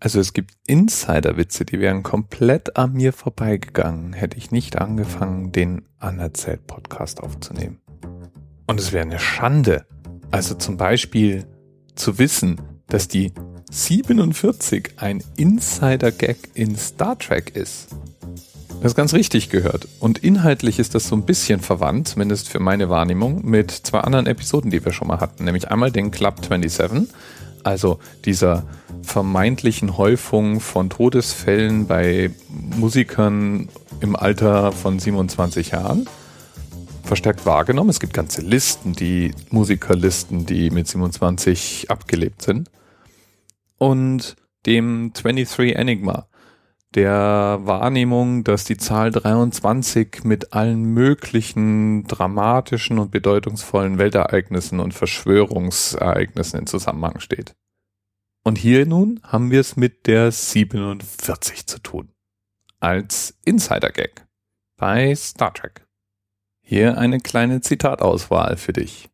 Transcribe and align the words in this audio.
Also 0.00 0.20
es 0.20 0.32
gibt 0.32 0.52
Insider-Witze, 0.66 1.64
die 1.64 1.80
wären 1.80 2.02
komplett 2.02 2.76
an 2.76 2.92
mir 2.92 3.12
vorbeigegangen, 3.12 4.12
hätte 4.12 4.36
ich 4.36 4.50
nicht 4.50 4.78
angefangen, 4.78 5.52
den 5.52 5.82
Anerzählt-Podcast 5.98 7.22
aufzunehmen. 7.22 7.80
Und 8.66 8.80
es 8.80 8.92
wäre 8.92 9.04
eine 9.04 9.18
Schande. 9.18 9.86
Also 10.30 10.54
zum 10.54 10.76
Beispiel 10.76 11.46
zu 11.94 12.18
wissen, 12.18 12.60
dass 12.88 13.08
die 13.08 13.32
47 13.70 14.94
ein 14.96 15.22
Insider-Gag 15.36 16.36
in 16.54 16.76
Star 16.76 17.18
Trek 17.18 17.56
ist. 17.56 17.88
Das 18.82 18.92
ist 18.92 18.96
ganz 18.96 19.14
richtig 19.14 19.48
gehört. 19.48 19.88
Und 19.98 20.18
inhaltlich 20.18 20.78
ist 20.78 20.94
das 20.94 21.08
so 21.08 21.16
ein 21.16 21.24
bisschen 21.24 21.60
verwandt, 21.60 22.08
zumindest 22.08 22.50
für 22.50 22.60
meine 22.60 22.90
Wahrnehmung, 22.90 23.44
mit 23.44 23.70
zwei 23.70 24.00
anderen 24.00 24.26
Episoden, 24.26 24.70
die 24.70 24.84
wir 24.84 24.92
schon 24.92 25.08
mal 25.08 25.20
hatten. 25.20 25.44
Nämlich 25.44 25.70
einmal 25.70 25.90
den 25.90 26.10
Club 26.10 26.44
27, 26.44 27.08
also 27.64 27.98
dieser 28.24 28.64
vermeintlichen 29.02 29.96
Häufung 29.96 30.60
von 30.60 30.90
Todesfällen 30.90 31.86
bei 31.86 32.30
Musikern 32.48 33.68
im 34.00 34.16
Alter 34.16 34.72
von 34.72 34.98
27 34.98 35.70
Jahren 35.70 36.06
verstärkt 37.04 37.44
wahrgenommen. 37.46 37.90
Es 37.90 38.00
gibt 38.00 38.14
ganze 38.14 38.40
Listen, 38.40 38.94
die 38.94 39.32
Musikerlisten, 39.50 40.46
die 40.46 40.70
mit 40.70 40.88
27 40.88 41.90
abgelebt 41.90 42.42
sind. 42.42 42.70
Und 43.78 44.36
dem 44.66 45.12
23 45.12 45.76
Enigma, 45.76 46.26
der 46.94 47.60
Wahrnehmung, 47.62 48.44
dass 48.44 48.64
die 48.64 48.76
Zahl 48.76 49.10
23 49.10 50.24
mit 50.24 50.52
allen 50.52 50.84
möglichen 50.84 52.06
dramatischen 52.06 52.98
und 52.98 53.10
bedeutungsvollen 53.10 53.98
Weltereignissen 53.98 54.80
und 54.80 54.94
Verschwörungsereignissen 54.94 56.60
in 56.60 56.66
Zusammenhang 56.66 57.20
steht. 57.20 57.54
Und 58.44 58.58
hier 58.58 58.86
nun 58.86 59.20
haben 59.24 59.50
wir 59.50 59.60
es 59.60 59.76
mit 59.76 60.06
der 60.06 60.30
47 60.30 61.66
zu 61.66 61.78
tun. 61.80 62.10
Als 62.78 63.38
Insider-Gag 63.44 64.26
bei 64.76 65.14
Star 65.14 65.54
Trek. 65.54 65.86
Hier 66.62 66.98
eine 66.98 67.20
kleine 67.20 67.60
Zitatauswahl 67.60 68.56
für 68.56 68.72
dich. 68.72 69.08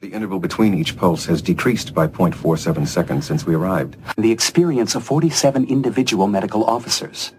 The 0.00 0.08
interval 0.14 0.38
between 0.38 0.72
each 0.72 0.96
pulse 0.96 1.26
has 1.26 1.42
decreased 1.42 1.92
by 1.92 2.06
0.47 2.06 2.88
seconds 2.88 3.26
since 3.26 3.44
we 3.44 3.54
arrived. 3.54 3.98
The 4.16 4.32
experience 4.32 4.94
of 4.94 5.04
47 5.04 5.66
individual 5.66 6.26
medical 6.26 6.64
officers. 6.64 7.34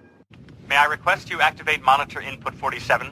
May 0.70 0.76
I 0.78 0.86
request 0.86 1.32
you 1.32 1.42
activate 1.42 1.82
monitor 1.82 2.22
input 2.22 2.54
47? 2.54 3.10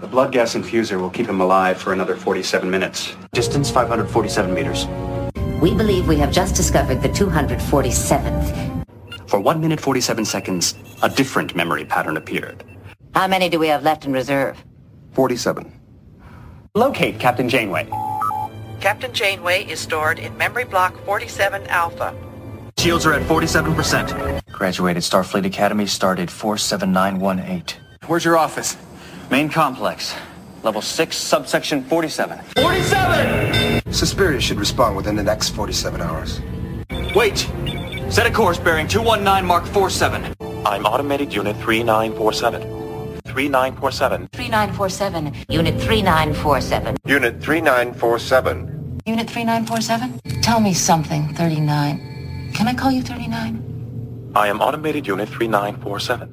The 0.00 0.06
blood 0.06 0.30
gas 0.30 0.54
infuser 0.54 1.00
will 1.00 1.10
keep 1.10 1.26
him 1.26 1.40
alive 1.40 1.76
for 1.76 1.92
another 1.92 2.14
47 2.14 2.70
minutes. 2.70 3.16
Distance 3.32 3.68
547 3.68 4.54
meters. 4.54 4.86
We 5.60 5.74
believe 5.74 6.06
we 6.06 6.18
have 6.18 6.30
just 6.30 6.54
discovered 6.54 7.02
the 7.02 7.08
247th. 7.08 8.84
For 9.28 9.40
1 9.40 9.60
minute 9.60 9.80
47 9.80 10.24
seconds, 10.24 10.76
a 11.02 11.08
different 11.08 11.56
memory 11.56 11.84
pattern 11.84 12.16
appeared. 12.16 12.62
How 13.12 13.26
many 13.26 13.48
do 13.48 13.58
we 13.58 13.66
have 13.66 13.82
left 13.82 14.04
in 14.04 14.12
reserve? 14.12 14.64
47. 15.14 15.72
Locate 16.76 17.18
Captain 17.18 17.48
Janeway. 17.48 17.88
Captain 18.80 19.12
Janeway 19.12 19.64
is 19.64 19.80
stored 19.80 20.18
in 20.18 20.36
memory 20.36 20.64
block 20.64 20.96
47 21.04 21.66
Alpha. 21.66 22.14
Shields 22.78 23.04
are 23.06 23.12
at 23.12 23.22
47%. 23.22 24.44
Graduated 24.52 25.02
Starfleet 25.02 25.44
Academy, 25.44 25.86
started 25.86 26.30
47918. 26.30 27.80
Where's 28.06 28.24
your 28.24 28.38
office? 28.38 28.76
Main 29.30 29.48
complex. 29.48 30.14
Level 30.62 30.80
6, 30.80 31.16
subsection 31.16 31.82
47. 31.84 32.38
47! 32.56 33.92
Suspiria 33.92 34.40
should 34.40 34.58
respond 34.60 34.96
within 34.96 35.16
the 35.16 35.24
next 35.24 35.50
47 35.50 36.00
hours. 36.00 36.40
Wait! 37.16 37.38
Set 38.10 38.26
a 38.26 38.30
course 38.30 38.58
bearing 38.58 38.86
219 38.86 39.46
Mark 39.46 39.66
47. 39.66 40.34
I'm 40.64 40.86
automated 40.86 41.34
unit 41.34 41.56
3947. 41.56 42.87
3947. 43.28 44.28
3947. 44.32 45.32
Unit 45.48 45.80
3947. 45.80 46.96
Unit 47.06 47.40
3947. 47.42 48.78
Unit 49.06 49.30
3947? 49.30 50.42
Tell 50.42 50.60
me 50.60 50.74
something, 50.74 51.32
39. 51.34 52.52
Can 52.54 52.68
I 52.68 52.74
call 52.74 52.90
you 52.90 53.02
39? 53.02 53.62
I 54.34 54.48
am 54.48 54.60
automated 54.60 55.06
unit 55.06 55.28
3947. 55.28 56.28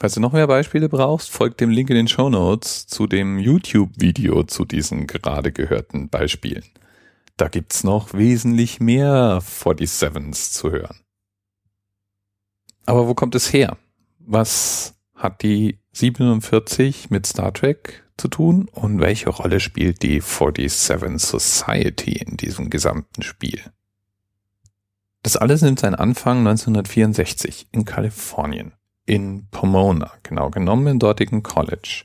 Falls 0.00 0.14
du 0.14 0.20
noch 0.20 0.32
mehr 0.32 0.46
Beispiele 0.46 0.88
brauchst, 0.88 1.30
folgt 1.30 1.60
dem 1.60 1.70
Link 1.70 1.88
in 1.88 1.96
den 1.96 2.08
Show 2.08 2.28
Notes 2.28 2.86
zu 2.86 3.06
dem 3.06 3.38
YouTube-Video 3.38 4.42
zu 4.42 4.64
diesen 4.64 5.06
gerade 5.06 5.52
gehörten 5.52 6.08
Beispielen. 6.08 6.64
Da 7.36 7.48
gibt's 7.48 7.84
noch 7.84 8.12
wesentlich 8.12 8.80
mehr 8.80 9.40
47s 9.40 10.52
zu 10.52 10.70
hören. 10.70 10.96
Aber 12.86 13.08
wo 13.08 13.14
kommt 13.14 13.34
es 13.34 13.52
her? 13.52 13.76
Was 14.18 14.94
hat 15.24 15.42
die 15.42 15.80
47 15.92 17.10
mit 17.10 17.26
Star 17.26 17.52
Trek 17.52 18.04
zu 18.16 18.28
tun 18.28 18.68
und 18.70 19.00
welche 19.00 19.30
Rolle 19.30 19.58
spielt 19.58 20.02
die 20.02 20.20
47 20.20 21.18
Society 21.18 22.12
in 22.12 22.36
diesem 22.36 22.70
gesamten 22.70 23.22
Spiel? 23.22 23.60
Das 25.22 25.36
alles 25.36 25.62
nimmt 25.62 25.80
seinen 25.80 25.94
Anfang 25.94 26.38
1964 26.38 27.68
in 27.72 27.86
Kalifornien, 27.86 28.72
in 29.06 29.48
Pomona, 29.50 30.12
genau 30.22 30.50
genommen 30.50 30.86
im 30.86 30.98
dortigen 30.98 31.42
College. 31.42 32.04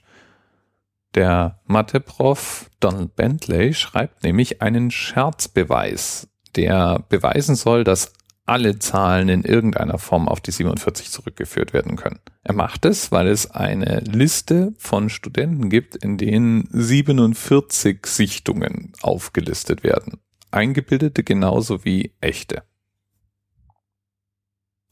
Der 1.16 1.60
Matheprof 1.66 2.70
Donald 2.80 3.16
Bentley 3.16 3.74
schreibt 3.74 4.24
nämlich 4.24 4.62
einen 4.62 4.92
Scherzbeweis, 4.92 6.30
der 6.56 7.04
beweisen 7.10 7.56
soll, 7.56 7.84
dass 7.84 8.14
alle 8.50 8.80
Zahlen 8.80 9.30
in 9.30 9.44
irgendeiner 9.44 10.00
Form 10.00 10.28
auf 10.28 10.42
die 10.42 10.52
47 10.52 11.12
zurückgeführt 11.12 11.72
werden 11.72 11.96
können. 11.96 12.20
Er 12.44 12.56
macht 12.56 12.84
es, 12.86 13.12
weil 13.12 13.28
es 13.28 13.52
eine 13.52 14.00
Liste 14.00 14.74
von 14.80 15.10
Studenten 15.10 15.70
gibt, 15.70 15.96
in 15.96 16.18
denen 16.18 16.68
47 16.72 18.06
Sichtungen 18.08 18.94
aufgelistet 19.02 19.84
werden. 19.84 20.20
Eingebildete 20.50 21.24
genauso 21.24 21.86
wie 21.86 22.16
echte. 22.22 22.64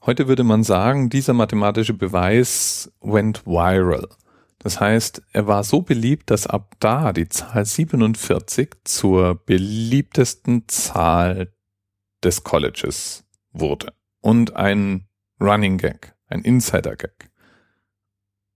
Heute 0.05 0.27
würde 0.27 0.43
man 0.43 0.63
sagen, 0.63 1.09
dieser 1.09 1.33
mathematische 1.33 1.95
Beweis 1.95 2.91
went 3.01 3.45
viral. 3.47 4.07
Das 4.59 4.79
heißt, 4.79 5.23
er 5.33 5.47
war 5.47 5.63
so 5.63 5.81
beliebt, 5.81 6.29
dass 6.29 6.45
ab 6.45 6.75
da 6.79 7.11
die 7.11 7.27
Zahl 7.27 7.65
47 7.65 8.69
zur 8.83 9.33
beliebtesten 9.33 10.67
Zahl 10.67 11.51
des 12.23 12.43
Colleges 12.43 13.26
wurde. 13.59 13.93
Und 14.21 14.55
ein 14.55 15.07
Running 15.39 15.77
Gag, 15.77 16.15
ein 16.27 16.41
Insider 16.41 16.95
Gag. 16.95 17.29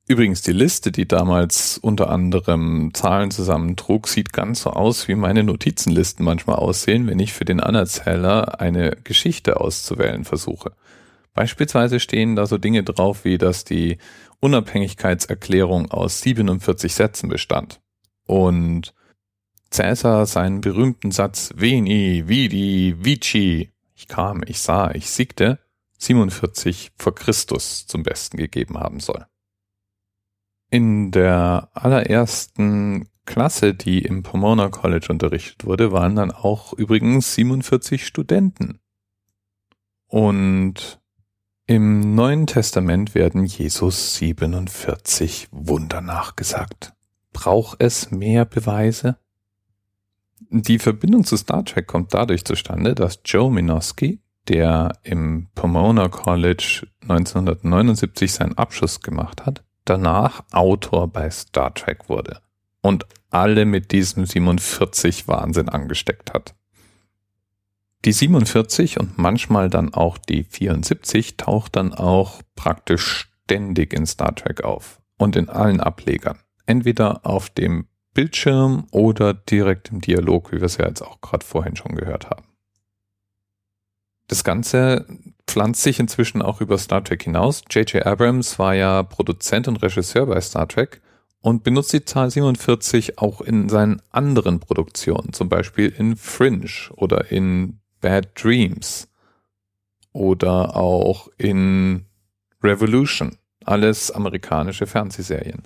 Übrigens, 0.07 0.41
die 0.41 0.51
Liste, 0.51 0.91
die 0.91 1.07
damals 1.07 1.77
unter 1.77 2.09
anderem 2.09 2.93
Zahlen 2.93 3.31
zusammentrug, 3.31 4.07
sieht 4.07 4.33
ganz 4.33 4.63
so 4.63 4.71
aus, 4.71 5.07
wie 5.07 5.15
meine 5.15 5.43
Notizenlisten 5.43 6.25
manchmal 6.25 6.57
aussehen, 6.57 7.07
wenn 7.07 7.19
ich 7.19 7.33
für 7.33 7.45
den 7.45 7.61
Anerzähler 7.61 8.59
eine 8.59 8.97
Geschichte 9.03 9.61
auszuwählen 9.61 10.25
versuche. 10.25 10.73
Beispielsweise 11.33 11.99
stehen 11.99 12.35
da 12.35 12.45
so 12.45 12.57
Dinge 12.57 12.83
drauf, 12.83 13.23
wie 13.23 13.37
dass 13.37 13.63
die 13.63 13.99
Unabhängigkeitserklärung 14.41 15.91
aus 15.91 16.19
47 16.21 16.93
Sätzen 16.93 17.29
bestand. 17.29 17.79
Und 18.25 18.93
Cäsar 19.69 20.25
seinen 20.25 20.59
berühmten 20.59 21.11
Satz 21.11 21.53
Veni, 21.55 22.23
Vidi, 22.27 22.95
Vici, 22.99 23.71
ich 24.01 24.07
kam, 24.07 24.41
ich 24.47 24.59
sah, 24.59 24.91
ich 24.91 25.11
siegte, 25.11 25.59
47 25.99 26.91
vor 26.97 27.13
Christus 27.13 27.85
zum 27.85 28.01
Besten 28.01 28.37
gegeben 28.37 28.79
haben 28.79 28.99
soll. 28.99 29.27
In 30.71 31.11
der 31.11 31.69
allerersten 31.73 33.07
Klasse, 33.25 33.75
die 33.75 33.99
im 33.99 34.23
Pomona 34.23 34.69
College 34.69 35.07
unterrichtet 35.09 35.65
wurde, 35.65 35.91
waren 35.91 36.15
dann 36.15 36.31
auch 36.31 36.73
übrigens 36.73 37.35
47 37.35 38.07
Studenten. 38.07 38.79
Und 40.07 40.99
im 41.67 42.15
Neuen 42.15 42.47
Testament 42.47 43.13
werden 43.13 43.45
Jesus 43.45 44.15
47 44.15 45.49
Wunder 45.51 46.01
nachgesagt. 46.01 46.93
Braucht 47.33 47.83
es 47.83 48.09
mehr 48.09 48.45
Beweise? 48.45 49.19
Die 50.53 50.79
Verbindung 50.79 51.23
zu 51.23 51.37
Star 51.37 51.63
Trek 51.63 51.87
kommt 51.87 52.13
dadurch 52.13 52.43
zustande, 52.43 52.93
dass 52.93 53.21
Joe 53.23 53.49
Minoski, 53.49 54.19
der 54.49 54.91
im 55.03 55.47
Pomona 55.55 56.09
College 56.09 56.87
1979 57.03 58.33
seinen 58.33 58.57
Abschluss 58.57 58.99
gemacht 58.99 59.45
hat, 59.45 59.63
danach 59.85 60.43
Autor 60.51 61.07
bei 61.07 61.29
Star 61.29 61.73
Trek 61.73 62.09
wurde 62.09 62.41
und 62.81 63.05
alle 63.29 63.63
mit 63.65 63.93
diesem 63.93 64.25
47 64.25 65.29
Wahnsinn 65.29 65.69
angesteckt 65.69 66.33
hat. 66.33 66.53
Die 68.03 68.11
47 68.11 68.99
und 68.99 69.17
manchmal 69.17 69.69
dann 69.69 69.93
auch 69.93 70.17
die 70.17 70.43
74 70.43 71.37
taucht 71.37 71.77
dann 71.77 71.93
auch 71.93 72.41
praktisch 72.57 73.31
ständig 73.45 73.93
in 73.93 74.05
Star 74.05 74.35
Trek 74.35 74.65
auf 74.65 74.99
und 75.17 75.37
in 75.37 75.47
allen 75.47 75.79
Ablegern. 75.79 76.39
Entweder 76.65 77.25
auf 77.25 77.49
dem 77.49 77.87
Bildschirm 78.13 78.87
oder 78.91 79.33
direkt 79.33 79.89
im 79.89 80.01
Dialog, 80.01 80.51
wie 80.51 80.57
wir 80.57 80.65
es 80.65 80.77
ja 80.77 80.87
jetzt 80.87 81.01
auch 81.01 81.21
gerade 81.21 81.45
vorhin 81.45 81.75
schon 81.75 81.95
gehört 81.95 82.29
haben. 82.29 82.43
Das 84.27 84.43
Ganze 84.43 85.05
pflanzt 85.47 85.81
sich 85.81 85.99
inzwischen 85.99 86.41
auch 86.41 86.61
über 86.61 86.77
Star 86.77 87.03
Trek 87.03 87.23
hinaus. 87.23 87.63
J.J. 87.69 88.05
Abrams 88.05 88.57
war 88.59 88.73
ja 88.73 89.03
Produzent 89.03 89.67
und 89.67 89.81
Regisseur 89.83 90.25
bei 90.25 90.39
Star 90.39 90.67
Trek 90.67 91.01
und 91.41 91.63
benutzt 91.63 91.91
die 91.91 92.05
Zahl 92.05 92.31
47 92.31 93.17
auch 93.19 93.41
in 93.41 93.67
seinen 93.67 94.01
anderen 94.09 94.59
Produktionen, 94.59 95.33
zum 95.33 95.49
Beispiel 95.49 95.89
in 95.89 96.15
Fringe 96.15 96.69
oder 96.95 97.31
in 97.31 97.79
Bad 97.99 98.41
Dreams 98.41 99.09
oder 100.13 100.75
auch 100.75 101.27
in 101.37 102.05
Revolution, 102.63 103.37
alles 103.65 104.11
amerikanische 104.11 104.87
Fernsehserien. 104.87 105.63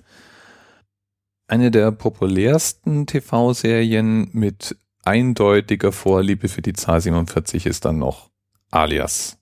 Eine 1.48 1.70
der 1.70 1.92
populärsten 1.92 3.06
TV-Serien 3.06 4.30
mit 4.32 4.76
eindeutiger 5.04 5.92
Vorliebe 5.92 6.48
für 6.48 6.62
die 6.62 6.72
Zahl 6.72 7.00
47 7.00 7.66
ist 7.66 7.84
dann 7.84 7.98
noch 7.98 8.30
Alias. 8.70 9.38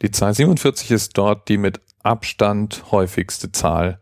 Die 0.00 0.10
Zahl 0.10 0.34
47 0.34 0.90
ist 0.90 1.18
dort 1.18 1.48
die 1.48 1.58
mit 1.58 1.80
Abstand 2.02 2.90
häufigste 2.90 3.52
Zahl 3.52 4.00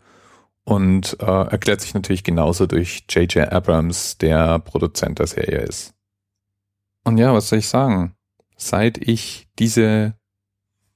und 0.65 1.17
äh, 1.21 1.25
erklärt 1.25 1.81
sich 1.81 1.95
natürlich 1.95 2.23
genauso 2.23 2.67
durch 2.67 3.05
J.J. 3.11 3.53
Abrams, 3.53 4.17
der 4.19 4.61
Produzent 4.61 5.19
der 5.19 5.27
Serie 5.27 5.59
ist. 5.59 5.95
Und 7.05 7.19
ja, 7.19 7.35
was 7.35 7.49
soll 7.49 7.59
ich 7.59 7.69
sagen? 7.69 8.15
Seit 8.57 8.99
ich 8.99 9.49
diese 9.59 10.15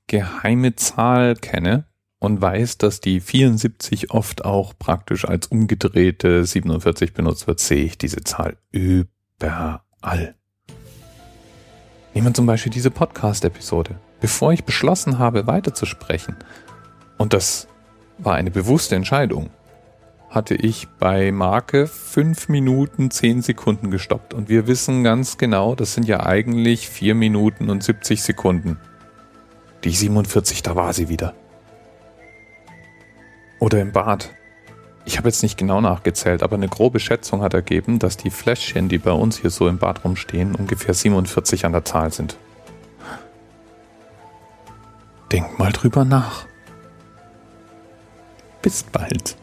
geheime 0.07 0.77
Zahl 0.77 1.35
kenne 1.35 1.87
und 2.25 2.41
weiß, 2.41 2.79
dass 2.79 3.01
die 3.01 3.21
74 3.21 4.11
oft 4.11 4.45
auch 4.45 4.73
praktisch 4.79 5.25
als 5.27 5.47
umgedrehte 5.49 6.45
47 6.45 7.13
benutzt 7.13 7.47
wird, 7.47 7.61
sehe 7.61 7.85
ich 7.85 7.99
diese 7.99 8.25
Zahl 8.25 8.57
überall. 8.73 10.35
Nehmen 12.15 12.29
wir 12.29 12.35
zum 12.35 12.47
Beispiel 12.47 12.73
diese 12.73 12.91
Podcast-Episode. 12.91 13.99
Bevor 14.21 14.53
ich 14.53 14.65
beschlossen 14.65 15.19
habe, 15.19 15.47
weiterzusprechen, 15.47 16.37
und 17.19 17.33
das 17.33 17.69
war 18.19 18.35
eine 18.35 18.51
bewusste 18.51 18.97
Entscheidung, 18.97 19.51
hatte 20.31 20.55
ich 20.55 20.89
bei 20.99 21.31
Marke 21.31 21.87
5 21.87 22.49
Minuten 22.49 23.11
10 23.11 23.43
Sekunden 23.43 23.91
gestoppt. 23.91 24.35
Und 24.35 24.49
wir 24.49 24.67
wissen 24.67 25.05
ganz 25.05 25.39
genau, 25.39 25.75
das 25.75 25.95
sind 25.95 26.09
ja 26.09 26.25
eigentlich 26.25 26.89
4 26.89 27.15
Minuten 27.15 27.69
und 27.71 27.85
70 27.85 28.23
Sekunden. 28.23 28.79
Die 29.85 29.91
47, 29.91 30.63
da 30.63 30.75
war 30.75 30.93
sie 30.93 31.09
wieder. 31.09 31.35
Oder 33.65 33.81
im 33.81 33.93
Bad. 33.93 34.29
Ich 35.07 35.17
habe 35.17 35.29
jetzt 35.29 35.43
nicht 35.43 35.57
genau 35.57 35.81
nachgezählt, 35.81 36.43
aber 36.43 36.57
eine 36.57 36.69
grobe 36.69 37.01
Schätzung 37.01 37.41
hat 37.41 37.55
ergeben, 37.55 37.99
dass 37.99 38.19
die 38.19 38.29
Fläschchen, 38.29 38.91
die 38.91 38.99
bei 38.99 39.13
uns 39.13 39.39
hier 39.39 39.49
so 39.49 39.69
im 39.69 39.79
Bad 39.79 40.05
rumstehen, 40.05 40.55
ungefähr 40.55 40.93
47 40.93 41.65
an 41.65 41.73
der 41.73 41.83
Zahl 41.83 42.13
sind. 42.13 42.37
Denk 45.33 45.59
mal 45.59 45.73
drüber 45.73 46.05
nach. 46.05 46.45
Bis 48.61 48.83
bald. 48.83 49.35